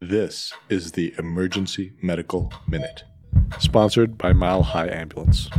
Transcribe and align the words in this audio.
This 0.00 0.52
is 0.68 0.92
the 0.92 1.12
Emergency 1.18 1.92
Medical 2.00 2.52
Minute, 2.68 3.02
sponsored 3.58 4.16
by 4.16 4.32
Mile 4.32 4.62
High 4.62 4.86
Ambulance. 4.86 5.50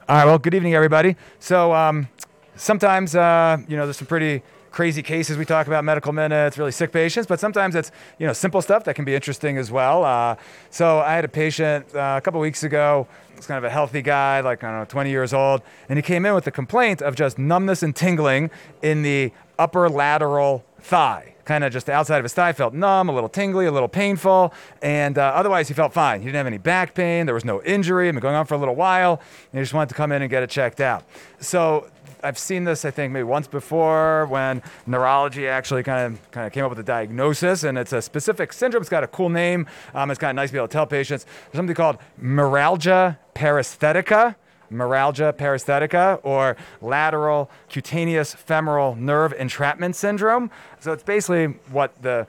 All 0.08 0.16
right. 0.16 0.26
Well, 0.26 0.38
good 0.38 0.54
evening, 0.54 0.76
everybody. 0.76 1.16
So 1.40 1.74
um, 1.74 2.06
sometimes, 2.54 3.16
uh, 3.16 3.56
you 3.66 3.76
know, 3.76 3.84
there's 3.84 3.96
some 3.96 4.06
pretty 4.06 4.44
crazy 4.72 5.02
cases 5.02 5.36
we 5.36 5.44
talk 5.44 5.66
about 5.66 5.84
medical 5.84 6.12
minutes, 6.12 6.58
really 6.58 6.72
sick 6.72 6.90
patients, 6.90 7.26
but 7.26 7.38
sometimes 7.38 7.74
it's 7.74 7.92
you 8.18 8.26
know 8.26 8.32
simple 8.32 8.62
stuff 8.62 8.84
that 8.84 8.94
can 8.94 9.04
be 9.04 9.14
interesting 9.14 9.58
as 9.58 9.70
well. 9.70 10.04
Uh, 10.04 10.34
so 10.70 10.98
I 11.00 11.14
had 11.14 11.24
a 11.24 11.28
patient 11.28 11.94
uh, 11.94 12.16
a 12.18 12.20
couple 12.20 12.40
weeks 12.40 12.64
ago. 12.64 13.06
He's 13.36 13.46
kind 13.46 13.58
of 13.58 13.64
a 13.64 13.70
healthy 13.70 14.02
guy, 14.02 14.40
like 14.40 14.64
I 14.64 14.70
don't 14.70 14.80
know, 14.80 14.84
20 14.86 15.10
years 15.10 15.32
old, 15.32 15.62
and 15.88 15.98
he 15.98 16.02
came 16.02 16.26
in 16.26 16.34
with 16.34 16.46
a 16.46 16.50
complaint 16.50 17.02
of 17.02 17.14
just 17.14 17.38
numbness 17.38 17.82
and 17.82 17.94
tingling 17.94 18.50
in 18.82 19.02
the 19.02 19.32
upper 19.58 19.88
lateral 19.88 20.64
thigh. 20.82 21.34
Kind 21.44 21.64
of 21.64 21.72
just 21.72 21.86
the 21.86 21.92
outside 21.92 22.18
of 22.18 22.24
his 22.24 22.34
thigh 22.34 22.52
felt 22.52 22.72
numb, 22.72 23.08
a 23.08 23.12
little 23.12 23.28
tingly, 23.28 23.66
a 23.66 23.72
little 23.72 23.88
painful, 23.88 24.54
and 24.80 25.18
uh, 25.18 25.32
otherwise 25.34 25.66
he 25.66 25.74
felt 25.74 25.92
fine. 25.92 26.20
He 26.20 26.26
didn't 26.26 26.36
have 26.36 26.46
any 26.46 26.58
back 26.58 26.94
pain. 26.94 27.26
There 27.26 27.34
was 27.34 27.44
no 27.44 27.60
injury. 27.62 28.08
It 28.08 28.12
been 28.12 28.20
going 28.20 28.36
on 28.36 28.46
for 28.46 28.54
a 28.54 28.58
little 28.58 28.76
while, 28.76 29.20
and 29.50 29.58
he 29.58 29.62
just 29.62 29.74
wanted 29.74 29.88
to 29.88 29.96
come 29.96 30.12
in 30.12 30.22
and 30.22 30.30
get 30.30 30.44
it 30.44 30.50
checked 30.50 30.80
out. 30.80 31.04
So 31.40 31.90
I've 32.22 32.38
seen 32.38 32.62
this, 32.62 32.84
I 32.84 32.92
think, 32.92 33.12
maybe 33.12 33.24
once 33.24 33.48
before 33.48 34.26
when 34.26 34.62
neurology 34.86 35.48
actually 35.48 35.82
kind 35.82 36.14
of 36.14 36.30
kind 36.30 36.46
of 36.46 36.52
came 36.52 36.64
up 36.64 36.70
with 36.70 36.78
a 36.78 36.84
diagnosis, 36.84 37.64
and 37.64 37.76
it's 37.76 37.92
a 37.92 38.00
specific 38.00 38.52
syndrome. 38.52 38.80
It's 38.80 38.90
got 38.90 39.02
a 39.02 39.08
cool 39.08 39.28
name. 39.28 39.66
Um, 39.94 40.10
it's 40.10 40.20
kind 40.20 40.30
of 40.30 40.36
nice 40.36 40.50
to 40.50 40.52
be 40.52 40.58
able 40.58 40.68
to 40.68 40.72
tell 40.72 40.86
patients. 40.86 41.24
There's 41.24 41.58
something 41.58 41.74
called 41.74 41.98
meralgia 42.22 43.18
paresthetica 43.34 44.36
meralgia 44.72 45.32
paresthetica 45.32 46.20
or 46.22 46.56
lateral 46.80 47.50
cutaneous 47.68 48.34
femoral 48.34 48.94
nerve 48.96 49.32
entrapment 49.34 49.96
syndrome. 49.96 50.50
So 50.80 50.92
it's 50.92 51.02
basically 51.02 51.46
what 51.70 52.00
the 52.02 52.26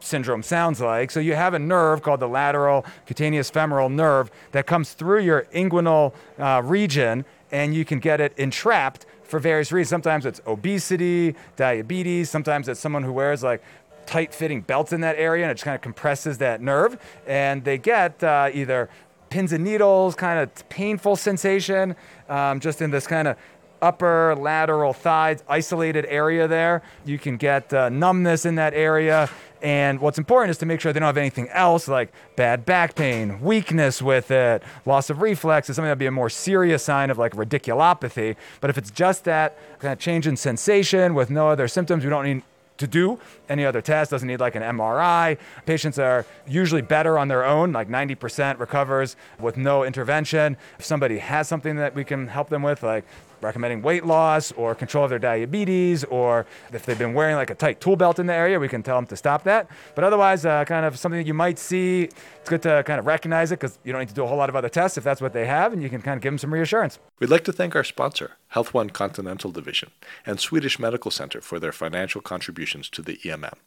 syndrome 0.00 0.42
sounds 0.42 0.80
like. 0.80 1.10
So 1.10 1.20
you 1.20 1.34
have 1.34 1.54
a 1.54 1.58
nerve 1.58 2.02
called 2.02 2.20
the 2.20 2.28
lateral 2.28 2.84
cutaneous 3.06 3.50
femoral 3.50 3.88
nerve 3.88 4.30
that 4.52 4.66
comes 4.66 4.92
through 4.92 5.20
your 5.20 5.46
inguinal 5.54 6.14
uh, 6.38 6.62
region 6.64 7.24
and 7.50 7.74
you 7.74 7.84
can 7.84 8.00
get 8.00 8.20
it 8.20 8.32
entrapped 8.36 9.06
for 9.22 9.38
various 9.38 9.72
reasons. 9.72 9.90
Sometimes 9.90 10.26
it's 10.26 10.40
obesity, 10.46 11.34
diabetes, 11.56 12.30
sometimes 12.30 12.68
it's 12.68 12.80
someone 12.80 13.02
who 13.02 13.12
wears 13.12 13.42
like 13.42 13.62
tight 14.06 14.34
fitting 14.34 14.60
belts 14.60 14.92
in 14.92 15.00
that 15.00 15.16
area 15.16 15.44
and 15.44 15.50
it 15.50 15.54
just 15.54 15.64
kind 15.64 15.74
of 15.74 15.80
compresses 15.80 16.38
that 16.38 16.60
nerve 16.60 16.98
and 17.26 17.64
they 17.64 17.78
get 17.78 18.22
uh, 18.22 18.50
either 18.52 18.90
pins 19.34 19.52
and 19.52 19.64
needles, 19.64 20.14
kind 20.14 20.38
of 20.38 20.68
painful 20.68 21.16
sensation, 21.16 21.96
um, 22.28 22.60
just 22.60 22.80
in 22.80 22.92
this 22.92 23.04
kind 23.04 23.26
of 23.26 23.36
upper 23.82 24.36
lateral 24.36 24.92
thighs, 24.92 25.42
isolated 25.48 26.06
area 26.06 26.46
there. 26.46 26.82
You 27.04 27.18
can 27.18 27.36
get 27.36 27.74
uh, 27.74 27.88
numbness 27.88 28.46
in 28.46 28.54
that 28.54 28.74
area. 28.74 29.28
And 29.60 29.98
what's 30.00 30.18
important 30.18 30.50
is 30.52 30.58
to 30.58 30.66
make 30.66 30.80
sure 30.80 30.92
they 30.92 31.00
don't 31.00 31.08
have 31.08 31.16
anything 31.16 31.48
else 31.48 31.88
like 31.88 32.12
bad 32.36 32.64
back 32.64 32.94
pain, 32.94 33.40
weakness 33.40 34.00
with 34.00 34.30
it, 34.30 34.62
loss 34.86 35.10
of 35.10 35.20
reflex 35.20 35.68
is 35.68 35.74
something 35.74 35.88
that'd 35.88 35.98
be 35.98 36.06
a 36.06 36.12
more 36.12 36.30
serious 36.30 36.84
sign 36.84 37.10
of 37.10 37.18
like 37.18 37.32
radiculopathy. 37.32 38.36
But 38.60 38.70
if 38.70 38.78
it's 38.78 38.92
just 38.92 39.24
that 39.24 39.58
kind 39.80 39.92
of 39.92 39.98
change 39.98 40.28
in 40.28 40.36
sensation 40.36 41.12
with 41.12 41.28
no 41.28 41.48
other 41.48 41.66
symptoms, 41.66 42.04
we 42.04 42.10
don't 42.10 42.24
need 42.24 42.44
to 42.78 42.86
do 42.86 43.18
any 43.48 43.64
other 43.64 43.80
test, 43.80 44.10
doesn't 44.10 44.26
need 44.26 44.40
like 44.40 44.54
an 44.54 44.62
MRI. 44.62 45.38
Patients 45.66 45.98
are 45.98 46.26
usually 46.46 46.82
better 46.82 47.18
on 47.18 47.28
their 47.28 47.44
own, 47.44 47.72
like 47.72 47.88
90% 47.88 48.58
recovers 48.58 49.16
with 49.38 49.56
no 49.56 49.84
intervention. 49.84 50.56
If 50.78 50.84
somebody 50.84 51.18
has 51.18 51.48
something 51.48 51.76
that 51.76 51.94
we 51.94 52.04
can 52.04 52.28
help 52.28 52.48
them 52.48 52.62
with, 52.62 52.82
like 52.82 53.04
recommending 53.40 53.82
weight 53.82 54.04
loss 54.04 54.50
or 54.52 54.74
control 54.74 55.04
of 55.04 55.10
their 55.10 55.18
diabetes, 55.18 56.02
or 56.04 56.46
if 56.72 56.84
they've 56.86 56.98
been 56.98 57.14
wearing 57.14 57.36
like 57.36 57.50
a 57.50 57.54
tight 57.54 57.80
tool 57.80 57.94
belt 57.94 58.18
in 58.18 58.26
the 58.26 58.32
area, 58.32 58.58
we 58.58 58.68
can 58.68 58.82
tell 58.82 58.96
them 58.96 59.06
to 59.06 59.16
stop 59.16 59.44
that. 59.44 59.68
But 59.94 60.02
otherwise, 60.02 60.44
uh, 60.44 60.64
kind 60.64 60.84
of 60.84 60.98
something 60.98 61.20
that 61.20 61.26
you 61.26 61.34
might 61.34 61.58
see, 61.58 62.04
it's 62.04 62.48
good 62.48 62.62
to 62.62 62.82
kind 62.84 62.98
of 62.98 63.06
recognize 63.06 63.52
it 63.52 63.60
because 63.60 63.78
you 63.84 63.92
don't 63.92 64.00
need 64.00 64.08
to 64.08 64.14
do 64.14 64.24
a 64.24 64.26
whole 64.26 64.38
lot 64.38 64.48
of 64.48 64.56
other 64.56 64.68
tests 64.68 64.98
if 64.98 65.04
that's 65.04 65.20
what 65.20 65.32
they 65.32 65.46
have, 65.46 65.72
and 65.72 65.82
you 65.82 65.90
can 65.90 66.02
kind 66.02 66.16
of 66.16 66.22
give 66.22 66.32
them 66.32 66.38
some 66.38 66.52
reassurance. 66.52 66.98
We'd 67.20 67.30
like 67.30 67.44
to 67.44 67.52
thank 67.52 67.76
our 67.76 67.84
sponsor, 67.84 68.32
Health 68.54 68.72
One 68.72 68.90
Continental 68.90 69.50
Division, 69.50 69.90
and 70.24 70.38
Swedish 70.38 70.78
Medical 70.78 71.10
Center 71.10 71.40
for 71.40 71.58
their 71.58 71.72
financial 71.72 72.20
contributions 72.20 72.88
to 72.90 73.02
the 73.02 73.16
EMM. 73.24 73.58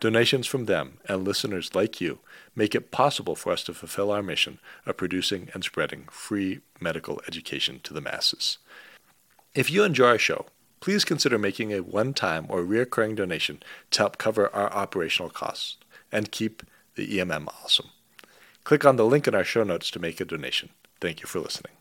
Donations 0.00 0.48
from 0.48 0.64
them 0.64 0.98
and 1.08 1.24
listeners 1.24 1.76
like 1.76 2.00
you 2.00 2.18
make 2.56 2.74
it 2.74 2.90
possible 2.90 3.36
for 3.36 3.52
us 3.52 3.62
to 3.62 3.72
fulfill 3.72 4.10
our 4.10 4.24
mission 4.24 4.58
of 4.84 4.96
producing 4.96 5.48
and 5.54 5.62
spreading 5.62 6.08
free 6.10 6.58
medical 6.80 7.20
education 7.28 7.78
to 7.84 7.94
the 7.94 8.00
masses. 8.00 8.58
If 9.54 9.70
you 9.70 9.84
enjoy 9.84 10.08
our 10.08 10.18
show, 10.18 10.46
please 10.80 11.04
consider 11.04 11.38
making 11.38 11.72
a 11.72 11.78
one 11.78 12.12
time 12.12 12.46
or 12.48 12.64
recurring 12.64 13.14
donation 13.14 13.62
to 13.92 13.98
help 14.00 14.18
cover 14.18 14.52
our 14.52 14.72
operational 14.72 15.30
costs 15.30 15.76
and 16.10 16.32
keep 16.32 16.64
the 16.96 17.06
EMM 17.06 17.46
awesome. 17.62 17.90
Click 18.64 18.84
on 18.84 18.96
the 18.96 19.06
link 19.06 19.28
in 19.28 19.36
our 19.36 19.44
show 19.44 19.62
notes 19.62 19.88
to 19.92 20.00
make 20.00 20.20
a 20.20 20.24
donation. 20.24 20.70
Thank 21.00 21.20
you 21.20 21.28
for 21.28 21.38
listening. 21.38 21.74